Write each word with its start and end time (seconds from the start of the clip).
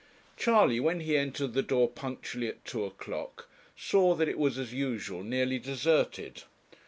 Charley, 0.35 0.79
when 0.79 1.01
he 1.01 1.15
entered 1.15 1.53
the 1.53 1.61
door 1.61 1.87
punctually 1.87 2.47
at 2.47 2.65
two 2.65 2.83
o'clock, 2.85 3.47
saw 3.77 4.15
that 4.15 4.27
it 4.27 4.39
was 4.39 4.57
as 4.57 4.73
usual 4.73 5.21
nearly 5.23 5.59
deserted. 5.59 6.41